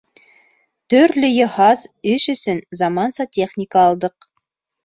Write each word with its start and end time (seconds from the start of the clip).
Төрлө 0.93 1.29
йыһаз, 1.33 1.85
эш 2.13 2.25
өсөн 2.35 2.65
заманса 2.83 3.29
техника 3.39 3.87
алдыҡ. 3.91 4.31